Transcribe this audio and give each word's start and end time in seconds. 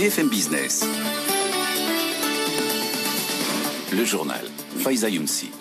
BFM 0.00 0.30
Business. 0.30 0.82
Le 3.92 4.04
journal. 4.06 4.46
Faiza 4.82 5.10
Younsi. 5.10 5.59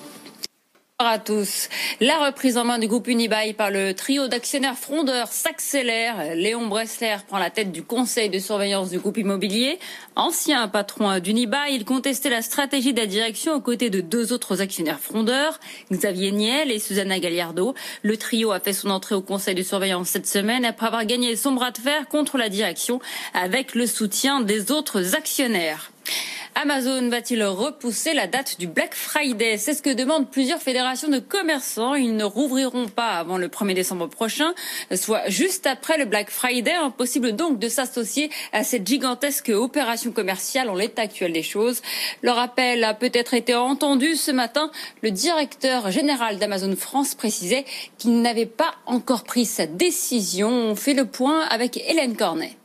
À 1.01 1.17
tous. 1.17 1.69
La 2.01 2.25
reprise 2.25 2.57
en 2.57 2.65
main 2.65 2.77
du 2.77 2.89
groupe 2.89 3.07
Unibail 3.07 3.53
par 3.53 3.71
le 3.71 3.93
trio 3.93 4.27
d'actionnaires 4.27 4.77
frondeurs 4.77 5.29
s'accélère. 5.29 6.35
Léon 6.35 6.67
Bressler 6.67 7.15
prend 7.25 7.37
la 7.37 7.49
tête 7.49 7.71
du 7.71 7.83
conseil 7.83 8.29
de 8.29 8.37
surveillance 8.37 8.89
du 8.89 8.99
groupe 8.99 9.17
immobilier. 9.17 9.79
Ancien 10.17 10.67
patron 10.67 11.19
d'Unibail, 11.19 11.73
il 11.73 11.85
contestait 11.85 12.29
la 12.29 12.41
stratégie 12.41 12.91
de 12.91 12.99
la 12.99 13.05
direction 13.05 13.53
aux 13.53 13.61
côtés 13.61 13.89
de 13.89 14.01
deux 14.01 14.33
autres 14.33 14.59
actionnaires 14.59 14.99
frondeurs, 14.99 15.61
Xavier 15.89 16.33
Niel 16.33 16.69
et 16.69 16.79
Susanna 16.79 17.17
Galliardo. 17.17 17.75
Le 18.03 18.17
trio 18.17 18.51
a 18.51 18.59
fait 18.59 18.73
son 18.73 18.89
entrée 18.89 19.15
au 19.15 19.21
conseil 19.21 19.55
de 19.55 19.63
surveillance 19.63 20.09
cette 20.09 20.27
semaine 20.27 20.65
après 20.65 20.87
avoir 20.87 21.05
gagné 21.05 21.37
son 21.37 21.53
bras 21.53 21.71
de 21.71 21.77
fer 21.77 22.09
contre 22.09 22.37
la 22.37 22.49
direction 22.49 22.99
avec 23.33 23.73
le 23.73 23.87
soutien 23.87 24.41
des 24.41 24.69
autres 24.69 25.15
actionnaires. 25.15 25.91
Amazon 26.55 27.09
va-t-il 27.09 27.43
repousser 27.43 28.13
la 28.13 28.27
date 28.27 28.59
du 28.59 28.67
Black 28.67 28.93
Friday? 28.93 29.57
C'est 29.57 29.73
ce 29.73 29.81
que 29.81 29.93
demandent 29.93 30.29
plusieurs 30.29 30.61
fédérations 30.61 31.07
de 31.07 31.19
commerçants. 31.19 31.95
Ils 31.95 32.15
ne 32.15 32.23
rouvriront 32.23 32.87
pas 32.87 33.11
avant 33.11 33.37
le 33.37 33.47
1er 33.47 33.73
décembre 33.73 34.07
prochain, 34.07 34.53
soit 34.95 35.29
juste 35.29 35.67
après 35.67 35.97
le 35.97 36.05
Black 36.05 36.29
Friday. 36.29 36.73
Impossible 36.73 37.33
donc 37.33 37.59
de 37.59 37.69
s'associer 37.69 38.29
à 38.51 38.63
cette 38.63 38.85
gigantesque 38.85 39.49
opération 39.49 40.11
commerciale 40.11 40.69
en 40.69 40.75
l'état 40.75 41.03
actuel 41.03 41.31
des 41.31 41.43
choses. 41.43 41.81
Leur 42.23 42.37
appel 42.39 42.83
a 42.83 42.93
peut-être 42.93 43.33
été 43.33 43.55
entendu 43.55 44.15
ce 44.15 44.31
matin. 44.31 44.69
Le 45.01 45.11
directeur 45.11 45.91
général 45.91 46.39
d'Amazon 46.39 46.75
France 46.75 47.15
précisait 47.15 47.65
qu'il 47.97 48.21
n'avait 48.21 48.45
pas 48.45 48.75
encore 48.85 49.23
pris 49.23 49.45
sa 49.45 49.65
décision. 49.65 50.49
On 50.49 50.75
fait 50.75 50.93
le 50.93 51.05
point 51.05 51.41
avec 51.45 51.77
Hélène 51.87 52.17
Cornet. 52.17 52.57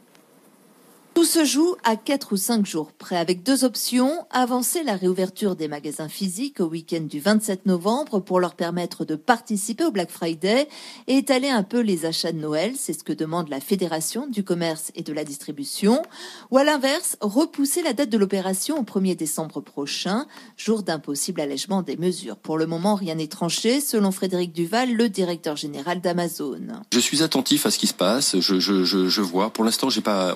Tout 1.15 1.25
se 1.25 1.45
joue 1.45 1.77
à 1.85 1.95
4 1.95 2.33
ou 2.33 2.37
5 2.37 2.67
jours 2.67 2.91
près, 2.91 3.17
avec 3.17 3.45
deux 3.45 3.63
options. 3.63 4.27
Avancer 4.33 4.83
la 4.83 4.97
réouverture 4.97 5.55
des 5.55 5.69
magasins 5.69 6.09
physiques 6.09 6.59
au 6.59 6.65
week-end 6.65 7.03
du 7.03 7.21
27 7.21 7.67
novembre 7.67 8.19
pour 8.19 8.41
leur 8.41 8.57
permettre 8.57 9.05
de 9.05 9.15
participer 9.15 9.85
au 9.85 9.93
Black 9.93 10.11
Friday 10.11 10.69
et 11.07 11.17
étaler 11.17 11.51
un 11.51 11.63
peu 11.63 11.79
les 11.79 12.05
achats 12.05 12.33
de 12.33 12.39
Noël. 12.39 12.73
C'est 12.77 12.95
ce 12.95 13.05
que 13.05 13.13
demande 13.13 13.49
la 13.49 13.61
Fédération 13.61 14.27
du 14.27 14.43
commerce 14.43 14.91
et 14.97 15.03
de 15.03 15.13
la 15.13 15.23
distribution. 15.23 16.03
Ou 16.51 16.59
à 16.59 16.65
l'inverse, 16.65 17.17
repousser 17.21 17.83
la 17.83 17.93
date 17.93 18.11
de 18.11 18.19
l'opération 18.19 18.81
au 18.81 18.83
1er 18.83 19.15
décembre 19.15 19.61
prochain, 19.61 20.27
jour 20.57 20.83
d'un 20.83 20.99
possible 20.99 21.41
allègement 21.41 21.83
des 21.83 21.97
mesures. 21.97 22.37
Pour 22.37 22.59
le 22.59 22.67
moment, 22.67 22.97
rien 22.97 23.15
n'est 23.15 23.29
tranché, 23.29 23.81
selon 23.81 24.11
Frédéric 24.11 24.53
Duval, 24.53 24.93
le 24.93 25.09
directeur 25.09 25.55
général 25.55 26.01
d'Amazon. 26.01 26.83
Je 26.93 26.99
suis 26.99 27.23
attentif 27.23 27.67
à 27.67 27.71
ce 27.71 27.79
qui 27.79 27.87
se 27.87 27.95
passe. 27.95 28.41
Je, 28.41 29.21
vois. 29.21 29.51
Pour 29.51 29.63
l'instant, 29.63 29.91
j'ai 29.91 30.01
pas, 30.01 30.35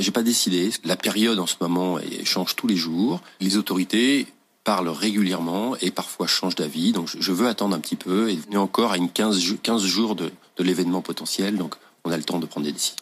j'ai 0.00 0.10
pas, 0.10 0.20
pas 0.20 0.22
décidé. 0.22 0.70
La 0.84 0.96
période 0.96 1.38
en 1.38 1.46
ce 1.46 1.56
moment 1.60 1.98
change 2.24 2.56
tous 2.56 2.66
les 2.66 2.76
jours. 2.76 3.20
Les 3.40 3.56
autorités 3.56 4.26
parlent 4.64 4.88
régulièrement 4.88 5.76
et 5.76 5.90
parfois 5.90 6.26
changent 6.26 6.56
d'avis. 6.56 6.92
Donc 6.92 7.10
je 7.18 7.32
veux 7.32 7.46
attendre 7.46 7.76
un 7.76 7.80
petit 7.80 7.96
peu 7.96 8.30
et 8.30 8.36
venir 8.36 8.60
encore 8.60 8.92
à 8.92 8.96
une 8.96 9.10
15, 9.10 9.56
15 9.62 9.84
jours 9.84 10.14
de 10.14 10.30
l'événement 10.58 11.02
potentiel. 11.02 11.56
Donc 11.56 11.74
on 12.04 12.10
a 12.10 12.16
le 12.16 12.24
temps 12.24 12.38
de 12.38 12.46
prendre 12.46 12.66
des 12.66 12.72
décisions. 12.72 12.96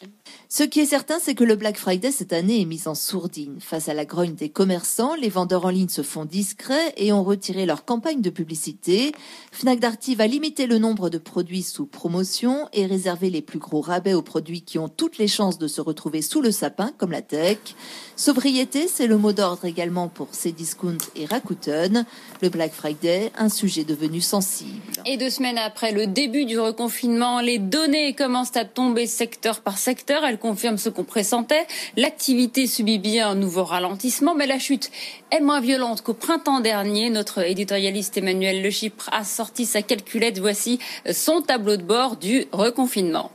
Ce 0.55 0.65
qui 0.65 0.81
est 0.81 0.85
certain, 0.85 1.19
c'est 1.19 1.35
que 1.35 1.45
le 1.45 1.57
Black 1.57 1.79
Friday 1.79 2.13
cette 2.13 2.35
année 2.35 2.61
est 2.61 2.67
mis 2.67 2.87
en 2.87 2.95
sourdine. 2.95 3.57
Face 3.59 3.89
à 3.89 3.95
la 3.95 4.05
grogne 4.05 4.35
des 4.35 4.51
commerçants, 4.51 5.15
les 5.15 5.31
vendeurs 5.31 5.65
en 5.65 5.71
ligne 5.71 5.89
se 5.89 6.03
font 6.03 6.27
discrets 6.27 6.93
et 6.99 7.11
ont 7.11 7.25
retiré 7.25 7.65
leur 7.65 7.87
campagne 7.87 8.21
de 8.21 8.29
publicité. 8.29 9.13
Fnac 9.51 9.81
Darty 9.81 10.15
va 10.15 10.27
limiter 10.27 10.67
le 10.67 10.77
nombre 10.77 11.09
de 11.09 11.17
produits 11.17 11.63
sous 11.63 11.87
promotion 11.87 12.69
et 12.75 12.85
réserver 12.85 13.31
les 13.31 13.41
plus 13.41 13.61
gros 13.61 13.81
rabais 13.81 14.13
aux 14.13 14.21
produits 14.21 14.61
qui 14.61 14.79
ont 14.79 14.91
toutes 14.91 15.17
les 15.17 15.27
chances 15.27 15.57
de 15.57 15.69
se 15.69 15.81
retrouver 15.81 16.21
sous 16.21 16.43
le 16.43 16.51
sapin, 16.51 16.93
comme 16.99 17.13
la 17.13 17.23
tech. 17.23 17.57
Sobriété, 18.17 18.89
c'est 18.89 19.07
le 19.07 19.17
mot 19.17 19.33
d'ordre 19.33 19.65
également 19.65 20.09
pour 20.09 20.29
Cdiscount 20.33 20.99
et 21.17 21.25
Rakuten. 21.25 22.05
Le 22.43 22.51
Black 22.51 22.75
Friday, 22.75 23.33
un 23.39 23.49
sujet 23.49 23.85
devenu 23.85 24.21
sensible. 24.21 24.83
Et 25.07 25.17
deux 25.17 25.31
semaines 25.31 25.57
après 25.57 25.93
le 25.93 26.07
début 26.07 26.45
du 26.45 26.61
reconfinement, 26.61 27.41
les 27.41 27.59
données 27.59 28.15
commencent 28.15 28.55
à 28.59 28.67
tomber 28.67 29.07
secteur 29.07 29.63
par 29.63 29.79
secteur. 29.79 30.23
Confirme 30.43 30.77
ce 30.77 30.89
qu'on 30.89 31.05
pressentait. 31.05 31.67
L'activité 31.97 32.67
subit 32.67 32.99
bien 32.99 33.31
un 33.31 33.35
nouveau 33.37 33.65
ralentissement, 33.65 34.35
mais 34.35 34.47
la 34.47 34.59
chute 34.59 34.91
est 35.31 35.41
moins 35.41 35.61
violente 35.61 36.03
qu'au 36.03 36.15
printemps 36.15 36.61
dernier. 36.61 37.09
Notre 37.11 37.39
éditorialiste 37.47 38.17
Emmanuel 38.17 38.61
Le 38.61 38.71
Chypre 38.71 39.09
a 39.13 39.25
sorti 39.25 39.65
sa 39.65 39.83
calculette. 39.83 40.41
Voici 40.41 40.81
son 41.11 41.43
tableau 41.43 41.77
de 41.77 41.83
bord 41.83 42.17
du 42.17 42.47
reconfinement 42.53 43.31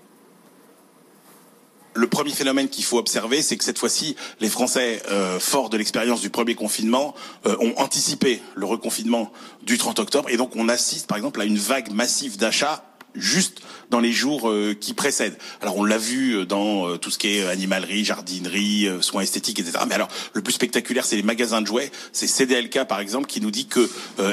le 1.98 2.08
premier 2.08 2.32
phénomène 2.32 2.70
qu'il 2.70 2.84
faut 2.84 3.00
observer, 3.00 3.42
c'est 3.42 3.58
que 3.58 3.64
cette 3.64 3.80
fois-ci, 3.80 4.16
les 4.40 4.50
Français, 4.50 5.02
euh, 5.10 5.40
forts 5.40 5.70
de 5.70 5.78
l'expérience 5.78 6.22
du 6.22 6.30
premier 6.30 6.54
confinement, 6.54 7.16
euh, 7.48 7.56
ont 7.60 7.74
anticipé 7.78 8.40
le 8.56 8.68
reconfinement 8.68 9.32
du 9.64 9.80
30 9.80 9.98
octobre, 9.98 10.30
et 10.30 10.38
donc 10.38 10.56
on 10.56 10.70
assiste, 10.70 11.08
par 11.08 11.18
exemple, 11.18 11.42
à 11.42 11.46
une 11.46 11.58
vague 11.58 11.92
massive 11.92 12.38
d'achats 12.38 12.84
juste 13.18 13.62
dans 13.90 14.00
les 14.00 14.12
jours 14.12 14.50
euh, 14.50 14.76
qui 14.80 14.94
précèdent. 14.94 15.38
Alors 15.62 15.78
on 15.78 15.84
l'a 15.84 15.98
vu 15.98 16.34
euh, 16.34 16.46
dans 16.46 16.88
euh, 16.88 16.98
tout 16.98 17.10
ce 17.10 17.18
qui 17.18 17.38
est 17.38 17.48
animalerie, 17.48 18.04
jardinerie, 18.04 18.90
soins 19.02 19.22
esthétiques, 19.22 19.60
etc. 19.60 19.80
Mais 19.88 19.96
alors 19.96 20.10
le 20.34 20.42
plus 20.42 20.54
spectaculaire, 20.54 21.06
c'est 21.06 21.16
les 21.16 21.24
magasins 21.24 21.62
de 21.62 21.68
jouets. 21.68 21.92
C'est 22.12 22.28
CDLK 22.28 22.86
par 22.86 23.00
exemple 23.00 23.28
qui 23.28 23.42
nous 23.42 23.52
dit 23.52 23.68
que 23.68 23.90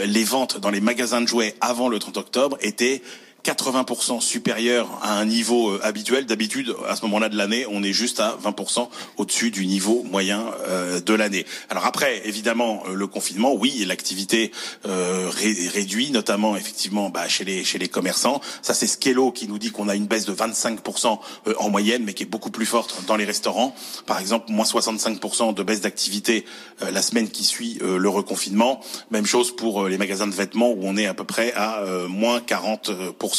les 0.06 0.24
ventes 0.24 0.58
dans 0.58 0.70
les 0.70 0.80
magasins 0.80 1.20
de 1.20 1.28
jouets 1.28 1.54
avant 1.60 1.88
le 1.88 1.98
30 1.98 2.16
octobre 2.16 2.56
étaient 2.60 3.02
80% 3.44 4.20
supérieur 4.22 4.88
à 5.02 5.18
un 5.18 5.26
niveau 5.26 5.70
euh, 5.70 5.80
habituel. 5.82 6.24
D'habitude, 6.24 6.74
à 6.88 6.96
ce 6.96 7.02
moment-là 7.02 7.28
de 7.28 7.36
l'année, 7.36 7.66
on 7.70 7.82
est 7.82 7.92
juste 7.92 8.18
à 8.20 8.38
20% 8.42 8.88
au-dessus 9.18 9.50
du 9.50 9.66
niveau 9.66 10.02
moyen 10.02 10.46
euh, 10.66 11.00
de 11.00 11.14
l'année. 11.14 11.44
Alors 11.68 11.84
après, 11.84 12.26
évidemment, 12.26 12.82
euh, 12.88 12.94
le 12.94 13.06
confinement, 13.06 13.52
oui, 13.54 13.84
l'activité 13.86 14.50
réduit, 14.84 16.10
notamment 16.10 16.56
effectivement 16.56 17.10
bah, 17.10 17.28
chez 17.28 17.44
les 17.44 17.64
chez 17.64 17.78
les 17.78 17.88
commerçants. 17.88 18.40
Ça, 18.62 18.72
c'est 18.72 18.86
Skello 18.86 19.30
qui 19.30 19.46
nous 19.46 19.58
dit 19.58 19.70
qu'on 19.70 19.88
a 19.88 19.94
une 19.94 20.06
baisse 20.06 20.24
de 20.24 20.32
25% 20.32 21.18
en 21.58 21.70
moyenne, 21.70 22.02
mais 22.04 22.14
qui 22.14 22.22
est 22.22 22.26
beaucoup 22.26 22.50
plus 22.50 22.66
forte 22.66 23.04
dans 23.06 23.16
les 23.16 23.24
restaurants. 23.24 23.74
Par 24.06 24.20
exemple, 24.20 24.50
moins 24.50 24.64
65% 24.64 25.54
de 25.54 25.62
baisse 25.62 25.82
d'activité 25.82 26.44
la 26.80 27.02
semaine 27.02 27.28
qui 27.28 27.44
suit 27.44 27.78
le 27.82 28.08
reconfinement. 28.08 28.80
Même 29.10 29.26
chose 29.26 29.54
pour 29.54 29.88
les 29.88 29.98
magasins 29.98 30.26
de 30.26 30.34
vêtements 30.34 30.70
où 30.70 30.80
on 30.82 30.96
est 30.96 31.06
à 31.06 31.14
peu 31.14 31.24
près 31.24 31.52
à 31.54 31.82
moins 32.08 32.38
40%. 32.38 33.33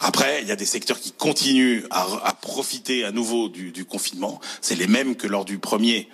Après, 0.00 0.42
il 0.42 0.48
y 0.48 0.52
a 0.52 0.56
des 0.56 0.66
secteurs 0.66 1.00
qui 1.00 1.12
continuent 1.12 1.84
à, 1.90 2.32
profiter 2.40 3.04
à 3.04 3.12
nouveau 3.12 3.48
du, 3.48 3.84
confinement. 3.84 4.40
C'est 4.60 4.74
les 4.74 4.86
mêmes 4.86 5.16
que 5.16 5.26
lors 5.26 5.44
du 5.44 5.58
premier 5.58 6.08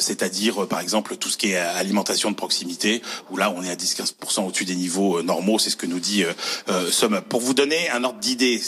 c'est-à-dire 0.00 0.62
euh, 0.62 0.66
par 0.66 0.80
exemple 0.80 1.16
tout 1.16 1.28
ce 1.28 1.36
qui 1.36 1.52
est 1.52 1.56
alimentation 1.56 2.30
de 2.30 2.36
proximité, 2.36 3.02
où 3.30 3.36
là 3.36 3.52
on 3.54 3.62
est 3.62 3.70
à 3.70 3.74
10-15% 3.74 4.46
au-dessus 4.46 4.64
des 4.64 4.76
niveaux 4.76 5.18
euh, 5.18 5.22
normaux, 5.22 5.58
c'est 5.58 5.70
ce 5.70 5.76
que 5.76 5.86
nous 5.86 6.00
dit 6.00 6.24
euh, 6.24 6.90
Somme. 6.90 7.20
Pour 7.28 7.40
vous 7.40 7.54
donner 7.54 7.90
un 7.90 8.04
ordre 8.04 8.18
d'idée, 8.18 8.60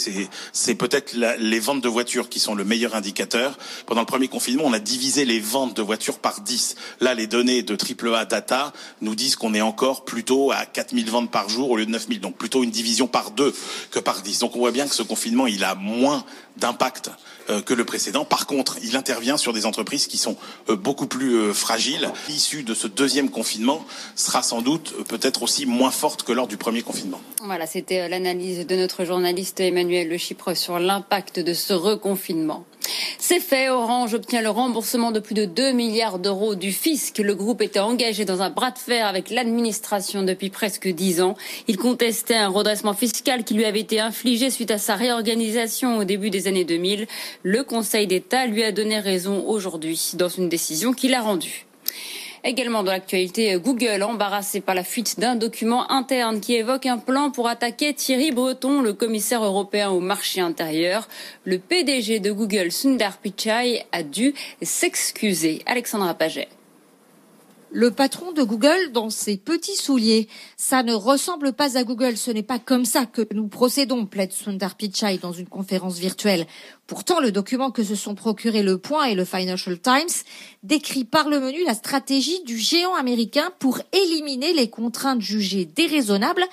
c'est 0.52 0.74
peut-être 0.74 1.14
les 1.14 1.60
ventes 1.60 1.80
de 1.80 1.88
voitures 1.88 2.28
qui 2.28 2.40
sont 2.40 2.54
le 2.54 2.64
meilleur 2.64 2.94
indicateur. 2.94 3.58
Pendant 3.86 4.02
le 4.02 4.06
premier 4.06 4.28
confinement, 4.28 4.64
on 4.66 4.72
a 4.72 4.78
divisé 4.78 5.24
les 5.24 5.40
ventes 5.40 5.76
de 5.76 5.82
voitures 5.82 6.18
par 6.18 6.40
10. 6.40 6.76
Là, 7.00 7.14
les 7.14 7.26
données 7.26 7.62
de 7.62 7.76
AAA 7.76 8.24
Data 8.24 8.72
nous 9.00 9.14
disent 9.14 9.36
qu'on 9.36 9.54
est 9.54 9.60
encore 9.60 10.04
plutôt 10.04 10.52
à 10.52 10.66
4000 10.66 11.10
ventes 11.10 11.30
par 11.30 11.48
jour 11.48 11.70
au 11.70 11.76
lieu 11.76 11.86
de 11.86 11.90
9000, 11.90 12.20
donc 12.20 12.36
plutôt 12.36 12.62
une 12.62 12.70
division 12.70 13.06
par 13.06 13.30
deux 13.30 13.54
que 13.90 13.98
par 13.98 14.22
10. 14.22 14.40
Donc 14.40 14.56
on 14.56 14.60
voit 14.60 14.72
bien 14.72 14.86
que 14.86 14.94
ce 14.94 15.02
confinement, 15.02 15.46
il 15.46 15.64
a 15.64 15.74
moins 15.74 16.24
d'impact 16.56 17.10
que 17.64 17.72
le 17.72 17.84
précédent. 17.84 18.24
Par 18.26 18.46
contre, 18.46 18.76
il 18.82 18.96
intervient 18.96 19.38
sur 19.38 19.52
des 19.52 19.64
entreprises 19.64 20.06
qui 20.06 20.18
sont 20.18 20.36
beaucoup 20.68 20.97
plus 21.06 21.36
euh, 21.36 21.52
fragile. 21.52 22.10
L'issue 22.28 22.62
de 22.62 22.74
ce 22.74 22.86
deuxième 22.86 23.30
confinement 23.30 23.84
sera 24.14 24.42
sans 24.42 24.62
doute 24.62 24.94
euh, 24.98 25.04
peut-être 25.04 25.42
aussi 25.42 25.66
moins 25.66 25.90
forte 25.90 26.22
que 26.22 26.32
lors 26.32 26.46
du 26.48 26.56
premier 26.56 26.82
confinement. 26.82 27.20
Voilà, 27.42 27.66
c'était 27.66 28.00
euh, 28.00 28.08
l'analyse 28.08 28.66
de 28.66 28.76
notre 28.76 29.04
journaliste 29.04 29.60
Emmanuel 29.60 30.08
Le 30.08 30.16
Chypre 30.16 30.56
sur 30.56 30.78
l'impact 30.78 31.40
de 31.40 31.54
ce 31.54 31.72
reconfinement. 31.72 32.64
C'est 33.18 33.40
fait, 33.40 33.68
Orange 33.68 34.14
obtient 34.14 34.42
le 34.42 34.50
remboursement 34.50 35.12
de 35.12 35.20
plus 35.20 35.34
de 35.34 35.44
2 35.44 35.72
milliards 35.72 36.18
d'euros 36.18 36.54
du 36.54 36.72
fisc. 36.72 37.18
Le 37.18 37.34
groupe 37.34 37.62
était 37.62 37.78
engagé 37.78 38.24
dans 38.24 38.42
un 38.42 38.50
bras 38.50 38.70
de 38.70 38.78
fer 38.78 39.06
avec 39.06 39.30
l'administration 39.30 40.22
depuis 40.22 40.50
presque 40.50 40.88
10 40.88 41.22
ans. 41.22 41.36
Il 41.66 41.76
contestait 41.76 42.36
un 42.36 42.48
redressement 42.48 42.94
fiscal 42.94 43.44
qui 43.44 43.54
lui 43.54 43.64
avait 43.64 43.80
été 43.80 44.00
infligé 44.00 44.50
suite 44.50 44.70
à 44.70 44.78
sa 44.78 44.94
réorganisation 44.94 45.98
au 45.98 46.04
début 46.04 46.30
des 46.30 46.46
années 46.46 46.64
2000. 46.64 47.06
Le 47.42 47.64
Conseil 47.64 48.06
d'État 48.06 48.46
lui 48.46 48.62
a 48.62 48.72
donné 48.72 48.98
raison 48.98 49.44
aujourd'hui 49.46 50.12
dans 50.14 50.28
une 50.28 50.48
décision 50.48 50.92
qu'il 50.92 51.14
a 51.14 51.20
rendue. 51.20 51.66
Également 52.44 52.82
dans 52.82 52.92
l'actualité, 52.92 53.56
Google 53.58 54.02
embarrassé 54.02 54.60
par 54.60 54.74
la 54.74 54.84
fuite 54.84 55.18
d'un 55.18 55.34
document 55.34 55.90
interne 55.90 56.40
qui 56.40 56.54
évoque 56.54 56.86
un 56.86 56.98
plan 56.98 57.30
pour 57.30 57.48
attaquer 57.48 57.94
Thierry 57.94 58.30
Breton, 58.30 58.80
le 58.80 58.92
commissaire 58.92 59.44
européen 59.44 59.90
au 59.90 60.00
marché 60.00 60.40
intérieur. 60.40 61.08
Le 61.44 61.58
PDG 61.58 62.20
de 62.20 62.30
Google, 62.30 62.70
Sundar 62.70 63.18
Pichai, 63.18 63.84
a 63.92 64.02
dû 64.02 64.34
s'excuser. 64.62 65.62
Alexandra 65.66 66.14
Paget 66.14 66.48
le 67.70 67.90
patron 67.90 68.32
de 68.32 68.42
Google 68.42 68.92
dans 68.92 69.10
ses 69.10 69.36
petits 69.36 69.76
souliers. 69.76 70.28
Ça 70.56 70.82
ne 70.82 70.94
ressemble 70.94 71.52
pas 71.52 71.76
à 71.76 71.84
Google, 71.84 72.16
ce 72.16 72.30
n'est 72.30 72.42
pas 72.42 72.58
comme 72.58 72.84
ça 72.84 73.06
que 73.06 73.26
nous 73.34 73.48
procédons, 73.48 74.06
plaide 74.06 74.32
Sundar 74.32 74.74
Pichai 74.74 75.18
dans 75.18 75.32
une 75.32 75.48
conférence 75.48 75.98
virtuelle. 75.98 76.46
Pourtant, 76.88 77.20
le 77.20 77.32
document 77.32 77.70
que 77.70 77.84
se 77.84 77.94
sont 77.94 78.14
procuré 78.14 78.62
Le 78.62 78.78
Point 78.78 79.04
et 79.04 79.14
le 79.14 79.26
Financial 79.26 79.78
Times 79.78 80.24
décrit 80.62 81.04
par 81.04 81.28
le 81.28 81.38
menu 81.38 81.62
la 81.66 81.74
stratégie 81.74 82.42
du 82.44 82.56
géant 82.56 82.94
américain 82.94 83.50
pour 83.58 83.78
éliminer 83.92 84.54
les 84.54 84.70
contraintes 84.70 85.20
jugées 85.20 85.66
déraisonnables 85.66 86.44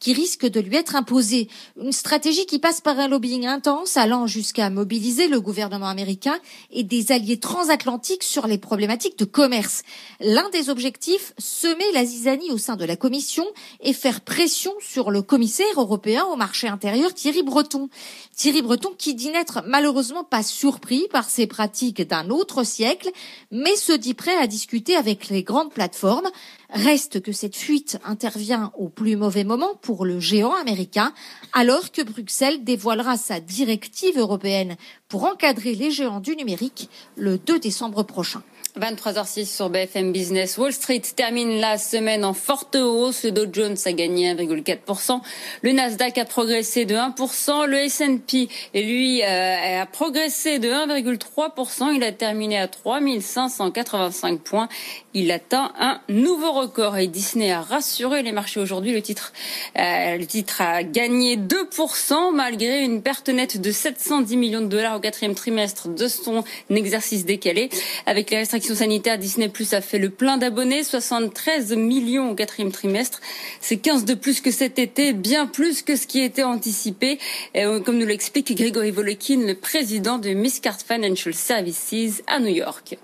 qui 0.00 0.12
risquent 0.12 0.50
de 0.50 0.58
lui 0.58 0.74
être 0.74 0.96
imposées. 0.96 1.48
Une 1.80 1.92
stratégie 1.92 2.44
qui 2.44 2.58
passe 2.58 2.80
par 2.80 2.98
un 2.98 3.06
lobbying 3.06 3.46
intense 3.46 3.96
allant 3.96 4.26
jusqu'à 4.26 4.68
mobiliser 4.68 5.28
le 5.28 5.40
gouvernement 5.40 5.86
américain 5.86 6.40
et 6.72 6.82
des 6.82 7.12
alliés 7.12 7.38
transatlantiques 7.38 8.24
sur 8.24 8.48
les 8.48 8.58
problématiques 8.58 9.16
de 9.20 9.24
commerce. 9.24 9.84
L'un 10.18 10.50
des 10.50 10.70
objectifs, 10.70 11.34
semer 11.38 11.92
la 11.94 12.04
zizanie 12.04 12.50
au 12.50 12.58
sein 12.58 12.74
de 12.74 12.84
la 12.84 12.96
Commission 12.96 13.46
et 13.80 13.92
faire 13.92 14.22
pression 14.22 14.72
sur 14.80 15.12
le 15.12 15.22
commissaire 15.22 15.66
européen 15.76 16.24
au 16.24 16.36
marché 16.36 16.66
intérieur 16.66 17.14
Thierry 17.14 17.44
Breton. 17.44 17.88
Thierry 18.36 18.60
Breton 18.60 18.90
qui 18.98 19.14
dit 19.14 19.30
n'être 19.30 19.62
malheureusement 19.64 19.83
pas 20.30 20.42
surpris 20.42 21.06
par 21.10 21.28
ces 21.28 21.46
pratiques 21.46 22.02
d'un 22.02 22.30
autre 22.30 22.64
siècle, 22.64 23.10
mais 23.50 23.76
se 23.76 23.92
dit 23.92 24.14
prêt 24.14 24.36
à 24.36 24.46
discuter 24.46 24.96
avec 24.96 25.28
les 25.28 25.42
grandes 25.42 25.72
plateformes. 25.72 26.30
Reste 26.70 27.20
que 27.20 27.32
cette 27.32 27.56
fuite 27.56 27.98
intervient 28.04 28.72
au 28.78 28.88
plus 28.88 29.16
mauvais 29.16 29.44
moment 29.44 29.74
pour 29.82 30.04
le 30.04 30.20
géant 30.20 30.54
américain, 30.54 31.12
alors 31.52 31.92
que 31.92 32.02
Bruxelles 32.02 32.64
dévoilera 32.64 33.16
sa 33.16 33.40
directive 33.40 34.18
européenne 34.18 34.76
pour 35.08 35.24
encadrer 35.24 35.74
les 35.74 35.90
géants 35.90 36.20
du 36.20 36.34
numérique 36.36 36.88
le 37.16 37.38
2 37.38 37.58
décembre 37.58 38.02
prochain. 38.02 38.42
23h06 38.80 39.46
sur 39.46 39.70
BFM 39.70 40.10
Business. 40.10 40.58
Wall 40.58 40.72
Street 40.72 41.02
termine 41.14 41.60
la 41.60 41.78
semaine 41.78 42.24
en 42.24 42.34
forte 42.34 42.74
hausse. 42.74 43.22
Le 43.22 43.30
Dow 43.30 43.46
Jones 43.52 43.76
a 43.84 43.92
gagné 43.92 44.34
1,4%. 44.34 45.20
Le 45.62 45.70
Nasdaq 45.70 46.18
a 46.18 46.24
progressé 46.24 46.84
de 46.84 46.96
1%. 46.96 47.66
Le 47.66 47.76
S&P, 47.76 48.48
lui, 48.74 49.22
euh, 49.22 49.82
a 49.82 49.86
progressé 49.86 50.58
de 50.58 50.70
1,3%. 50.70 51.94
Il 51.94 52.02
a 52.02 52.10
terminé 52.10 52.58
à 52.58 52.66
3585 52.66 54.40
points. 54.40 54.68
Il 55.14 55.30
atteint 55.30 55.72
un 55.78 56.00
nouveau 56.08 56.50
record 56.50 56.96
et 56.96 57.06
Disney 57.06 57.52
a 57.52 57.60
rassuré 57.60 58.24
les 58.24 58.32
marchés 58.32 58.58
aujourd'hui. 58.58 58.92
Le 58.92 59.02
titre, 59.02 59.32
euh, 59.78 60.16
le 60.16 60.26
titre 60.26 60.60
a 60.60 60.82
gagné 60.82 61.36
2% 61.36 62.34
malgré 62.34 62.82
une 62.82 63.02
perte 63.02 63.28
nette 63.28 63.60
de 63.60 63.70
710 63.70 64.36
millions 64.36 64.62
de 64.62 64.66
dollars 64.66 64.96
au 64.96 65.00
quatrième 65.00 65.36
trimestre 65.36 65.86
de 65.86 66.08
son 66.08 66.42
exercice 66.70 67.24
décalé. 67.24 67.70
Avec 68.06 68.32
les 68.32 68.38
restrictions 68.38 68.63
sanitaire, 68.72 69.18
Disney 69.18 69.48
Plus 69.48 69.74
a 69.74 69.80
fait 69.80 69.98
le 69.98 70.10
plein 70.10 70.38
d'abonnés, 70.38 70.84
73 70.84 71.72
millions 71.72 72.30
au 72.30 72.34
quatrième 72.34 72.72
trimestre. 72.72 73.20
C'est 73.60 73.76
15 73.76 74.04
de 74.04 74.14
plus 74.14 74.40
que 74.40 74.50
cet 74.50 74.78
été, 74.78 75.12
bien 75.12 75.46
plus 75.46 75.82
que 75.82 75.96
ce 75.96 76.06
qui 76.06 76.20
était 76.20 76.44
anticipé, 76.44 77.18
euh, 77.56 77.80
comme 77.80 77.98
nous 77.98 78.06
l'explique 78.06 78.54
Grégory 78.56 78.92
Volekin, 78.92 79.44
le 79.46 79.54
président 79.54 80.18
de 80.18 80.30
Miscard 80.30 80.78
Financial 80.78 81.34
Services 81.34 82.22
à 82.26 82.40
New 82.40 82.54
York. 82.54 82.96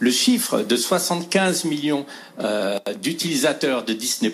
Le 0.00 0.10
chiffre 0.10 0.62
de 0.62 0.76
75 0.76 1.64
millions 1.64 2.06
euh, 2.40 2.78
d'utilisateurs 3.00 3.84
de 3.84 3.92
Disney 3.92 4.30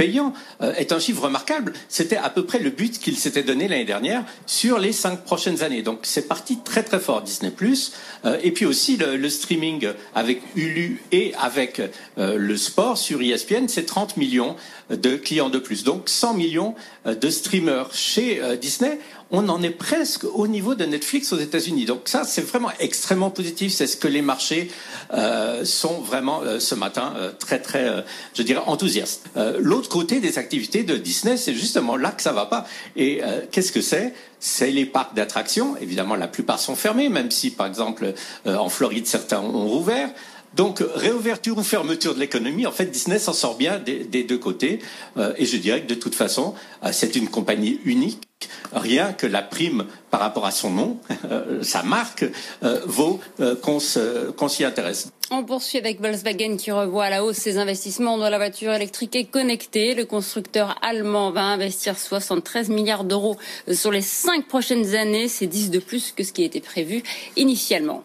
Plus 0.00 0.06
payant 0.06 0.32
euh, 0.62 0.72
est 0.76 0.92
un 0.92 0.98
chiffre 0.98 1.24
remarquable. 1.24 1.74
C'était 1.90 2.16
à 2.16 2.30
peu 2.30 2.46
près 2.46 2.58
le 2.58 2.70
but 2.70 2.98
qu'il 2.98 3.18
s'était 3.18 3.42
donné 3.42 3.68
l'année 3.68 3.84
dernière 3.84 4.24
sur 4.46 4.78
les 4.78 4.92
cinq 4.92 5.24
prochaines 5.24 5.62
années. 5.62 5.82
Donc 5.82 6.00
c'est 6.04 6.26
parti 6.26 6.60
très 6.64 6.82
très 6.82 6.98
fort 6.98 7.20
Disney+. 7.20 7.52
Euh, 8.24 8.38
et 8.42 8.50
puis 8.50 8.64
aussi 8.64 8.96
le, 8.96 9.28
streaming 9.28 9.88
avec 10.14 10.40
Hulu 10.56 11.02
et 11.12 11.34
avec 11.38 11.82
euh, 12.16 12.38
le 12.38 12.56
sport 12.56 12.96
sur 12.96 13.20
ESPN, 13.20 13.68
c'est 13.68 13.84
30 13.84 14.16
millions 14.16 14.56
de 14.88 15.16
clients 15.16 15.50
de 15.50 15.58
plus. 15.58 15.84
Donc 15.84 16.08
100 16.08 16.32
millions 16.34 16.74
de 17.04 17.30
streamers 17.30 17.92
chez 17.92 18.40
Disney 18.60 18.98
on 19.30 19.48
en 19.48 19.62
est 19.62 19.70
presque 19.70 20.24
au 20.24 20.48
niveau 20.48 20.74
de 20.74 20.84
Netflix 20.84 21.32
aux 21.32 21.38
États-Unis. 21.38 21.84
Donc 21.84 22.02
ça, 22.06 22.24
c'est 22.24 22.42
vraiment 22.42 22.70
extrêmement 22.80 23.30
positif. 23.30 23.72
C'est 23.72 23.86
ce 23.86 23.96
que 23.96 24.08
les 24.08 24.22
marchés 24.22 24.70
euh, 25.14 25.64
sont 25.64 26.00
vraiment 26.00 26.42
euh, 26.42 26.58
ce 26.58 26.74
matin 26.74 27.14
euh, 27.16 27.30
très 27.38 27.60
très, 27.60 28.04
je 28.34 28.42
dirais, 28.42 28.62
enthousiastes. 28.66 29.26
L'autre 29.58 29.88
côté 29.88 30.20
des 30.20 30.38
activités 30.38 30.82
de 30.82 30.96
Disney, 30.96 31.36
c'est 31.36 31.54
justement 31.54 31.96
là 31.96 32.10
que 32.10 32.22
ça 32.22 32.32
va 32.32 32.46
pas. 32.46 32.66
Et 32.96 33.20
qu'est-ce 33.50 33.72
que 33.72 33.80
c'est? 33.80 34.14
C'est 34.38 34.70
les 34.70 34.86
parcs 34.86 35.14
d'attractions. 35.14 35.76
Évidemment, 35.80 36.16
la 36.16 36.28
plupart 36.28 36.58
sont 36.58 36.76
fermés, 36.76 37.08
même 37.08 37.30
si, 37.30 37.50
par 37.50 37.66
exemple, 37.66 38.14
en 38.46 38.68
Floride, 38.68 39.06
certains 39.06 39.40
ont 39.40 39.68
rouvert. 39.68 40.10
Donc, 40.54 40.82
réouverture 40.94 41.58
ou 41.58 41.62
fermeture 41.62 42.14
de 42.14 42.20
l'économie, 42.20 42.66
en 42.66 42.72
fait, 42.72 42.86
Disney 42.86 43.18
s'en 43.18 43.32
sort 43.32 43.56
bien 43.56 43.78
des, 43.78 44.24
deux 44.24 44.38
côtés. 44.38 44.80
et 45.36 45.46
je 45.46 45.56
dirais 45.56 45.82
que 45.82 45.86
de 45.86 45.94
toute 45.94 46.14
façon, 46.14 46.54
c'est 46.92 47.14
une 47.14 47.28
compagnie 47.28 47.80
unique 47.84 48.30
rien 48.72 49.12
que 49.12 49.26
la 49.26 49.42
prime 49.42 49.86
par 50.10 50.20
rapport 50.20 50.46
à 50.46 50.50
son 50.50 50.70
nom, 50.70 50.98
euh, 51.30 51.62
sa 51.62 51.82
marque, 51.82 52.24
euh, 52.62 52.80
vaut 52.86 53.20
euh, 53.40 53.54
qu'on 53.56 54.48
s'y 54.48 54.64
intéresse. 54.64 55.10
On 55.30 55.44
poursuit 55.44 55.78
avec 55.78 56.00
Volkswagen 56.00 56.56
qui 56.56 56.72
revoit 56.72 57.04
à 57.04 57.10
la 57.10 57.24
hausse 57.24 57.36
ses 57.36 57.58
investissements 57.58 58.18
dans 58.18 58.28
la 58.28 58.38
voiture 58.38 58.72
électrique 58.72 59.14
et 59.14 59.24
connectée. 59.24 59.94
Le 59.94 60.04
constructeur 60.04 60.76
allemand 60.82 61.30
va 61.30 61.42
investir 61.42 61.96
73 61.96 62.68
milliards 62.68 63.04
d'euros 63.04 63.36
sur 63.72 63.92
les 63.92 64.02
cinq 64.02 64.48
prochaines 64.48 64.96
années. 64.96 65.28
C'est 65.28 65.46
10 65.46 65.70
de 65.70 65.78
plus 65.78 66.12
que 66.12 66.24
ce 66.24 66.32
qui 66.32 66.42
était 66.42 66.60
prévu 66.60 67.04
initialement. 67.36 68.02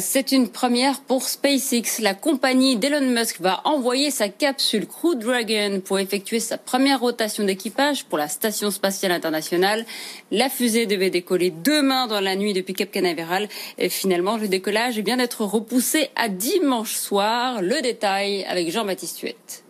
C'est 0.00 0.32
une 0.32 0.48
première 0.48 1.00
pour 1.00 1.22
SpaceX. 1.22 2.00
La 2.00 2.12
compagnie 2.12 2.76
d'Elon 2.76 3.00
Musk 3.00 3.40
va 3.40 3.62
envoyer 3.64 4.10
sa 4.10 4.28
capsule 4.28 4.86
Crew 4.86 5.14
Dragon 5.14 5.80
pour 5.82 5.98
effectuer 5.98 6.38
sa 6.38 6.58
première 6.58 7.00
rotation 7.00 7.44
d'équipage 7.44 8.04
pour 8.04 8.18
la 8.18 8.28
Station 8.28 8.70
spatiale 8.70 9.12
internationale. 9.12 9.86
La 10.30 10.50
fusée 10.50 10.84
devait 10.84 11.08
décoller 11.08 11.50
demain 11.50 12.08
dans 12.08 12.20
la 12.20 12.36
nuit 12.36 12.52
depuis 12.52 12.74
Cap 12.74 12.90
Canaveral. 12.90 13.48
Et 13.78 13.88
finalement, 13.88 14.36
le 14.36 14.48
décollage 14.48 14.98
vient 14.98 15.16
d'être 15.16 15.44
repoussé 15.44 16.10
à 16.14 16.28
dimanche 16.28 16.94
soir. 16.94 17.62
Le 17.62 17.80
détail 17.80 18.44
avec 18.44 18.70
Jean-Baptiste 18.70 19.20
Huette. 19.20 19.64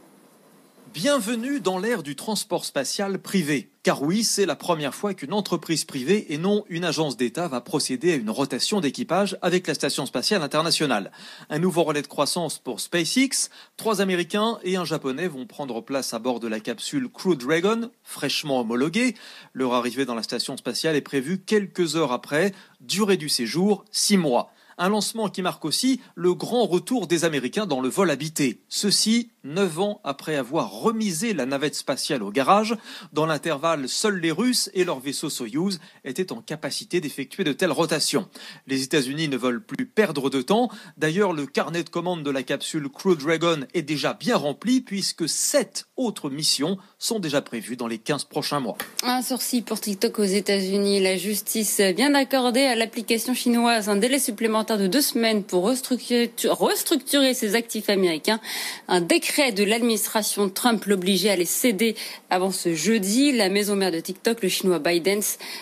Bienvenue 0.92 1.60
dans 1.60 1.78
l'ère 1.78 2.02
du 2.02 2.16
transport 2.16 2.64
spatial 2.64 3.18
privé. 3.18 3.68
Car 3.86 4.02
oui, 4.02 4.24
c'est 4.24 4.46
la 4.46 4.56
première 4.56 4.96
fois 4.96 5.14
qu'une 5.14 5.32
entreprise 5.32 5.84
privée 5.84 6.34
et 6.34 6.38
non 6.38 6.64
une 6.68 6.84
agence 6.84 7.16
d'État 7.16 7.46
va 7.46 7.60
procéder 7.60 8.14
à 8.14 8.16
une 8.16 8.30
rotation 8.30 8.80
d'équipage 8.80 9.38
avec 9.42 9.68
la 9.68 9.74
Station 9.74 10.06
spatiale 10.06 10.42
internationale. 10.42 11.12
Un 11.50 11.60
nouveau 11.60 11.84
relais 11.84 12.02
de 12.02 12.08
croissance 12.08 12.58
pour 12.58 12.80
SpaceX. 12.80 13.48
Trois 13.76 14.00
Américains 14.00 14.58
et 14.64 14.74
un 14.74 14.84
Japonais 14.84 15.28
vont 15.28 15.46
prendre 15.46 15.80
place 15.82 16.14
à 16.14 16.18
bord 16.18 16.40
de 16.40 16.48
la 16.48 16.58
capsule 16.58 17.08
Crew 17.08 17.36
Dragon, 17.36 17.92
fraîchement 18.02 18.58
homologuée. 18.58 19.14
Leur 19.52 19.74
arrivée 19.74 20.04
dans 20.04 20.16
la 20.16 20.24
Station 20.24 20.56
spatiale 20.56 20.96
est 20.96 21.00
prévue 21.00 21.38
quelques 21.38 21.94
heures 21.94 22.10
après. 22.10 22.52
Durée 22.80 23.16
du 23.16 23.28
séjour, 23.28 23.84
six 23.92 24.16
mois. 24.16 24.52
Un 24.78 24.90
lancement 24.90 25.30
qui 25.30 25.40
marque 25.40 25.64
aussi 25.64 26.02
le 26.14 26.34
grand 26.34 26.66
retour 26.66 27.06
des 27.06 27.24
Américains 27.24 27.64
dans 27.64 27.80
le 27.80 27.88
vol 27.88 28.10
habité. 28.10 28.60
Ceci, 28.68 29.30
neuf 29.42 29.80
ans 29.80 30.02
après 30.04 30.36
avoir 30.36 30.70
remisé 30.70 31.32
la 31.32 31.46
navette 31.46 31.74
spatiale 31.74 32.22
au 32.22 32.30
garage. 32.30 32.76
Dans 33.14 33.24
l'intervalle, 33.24 33.88
seuls 33.88 34.20
les 34.20 34.32
Russes 34.32 34.70
et 34.74 34.84
leur 34.84 35.00
vaisseau 35.00 35.30
Soyuz 35.30 35.80
étaient 36.04 36.30
en 36.30 36.42
capacité 36.42 37.00
d'effectuer 37.00 37.42
de 37.42 37.54
telles 37.54 37.72
rotations. 37.72 38.28
Les 38.66 38.82
États-Unis 38.82 39.28
ne 39.28 39.38
veulent 39.38 39.64
plus 39.64 39.86
perdre 39.86 40.28
de 40.28 40.42
temps. 40.42 40.68
D'ailleurs, 40.98 41.32
le 41.32 41.46
carnet 41.46 41.82
de 41.82 41.88
commande 41.88 42.22
de 42.22 42.30
la 42.30 42.42
capsule 42.42 42.90
Crew 42.90 43.16
Dragon 43.16 43.60
est 43.72 43.80
déjà 43.80 44.12
bien 44.12 44.36
rempli 44.36 44.82
puisque 44.82 45.26
sept 45.26 45.86
autres 45.96 46.28
missions 46.28 46.76
sont 46.98 47.18
déjà 47.18 47.40
prévues 47.40 47.76
dans 47.76 47.86
les 47.86 47.98
15 47.98 48.24
prochains 48.24 48.60
mois. 48.60 48.76
Un 49.02 49.22
sursis 49.22 49.62
pour 49.62 49.80
TikTok 49.80 50.18
aux 50.18 50.24
États-Unis. 50.24 51.00
La 51.00 51.16
justice 51.16 51.80
vient 51.80 52.10
d'accorder 52.10 52.64
à 52.64 52.74
l'application 52.74 53.32
chinoise 53.32 53.88
un 53.88 53.96
délai 53.96 54.18
supplémentaire 54.18 54.65
de 54.74 54.88
deux 54.88 55.00
semaines 55.00 55.44
pour 55.44 55.62
restructurer, 55.62 56.32
restructurer 56.44 57.32
ses 57.34 57.54
actifs 57.54 57.88
américains. 57.88 58.40
Un 58.88 59.00
décret 59.00 59.52
de 59.52 59.62
l'administration 59.62 60.48
Trump 60.48 60.84
l'obligeait 60.86 61.30
à 61.30 61.36
les 61.36 61.44
céder 61.44 61.94
avant 62.28 62.50
ce 62.50 62.74
jeudi. 62.74 63.30
La 63.30 63.48
maison 63.48 63.76
mère 63.76 63.92
de 63.92 64.00
TikTok, 64.00 64.42
le 64.42 64.48
chinois 64.48 64.80
Biden, 64.80 65.20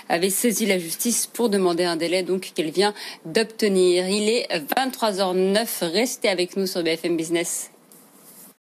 avait 0.09 0.31
saisi 0.31 0.65
la 0.65 0.79
justice 0.79 1.27
pour 1.27 1.51
demander 1.51 1.85
un 1.85 1.97
délai 1.97 2.23
donc 2.23 2.53
qu'elle 2.55 2.71
vient 2.71 2.95
d'obtenir. 3.27 4.09
Il 4.09 4.31
est 4.31 4.49
23h09. 4.77 5.67
Restez 5.93 6.29
avec 6.29 6.57
nous 6.57 6.67
sur 6.67 6.83
BFM 6.83 7.17
Business. 7.17 7.74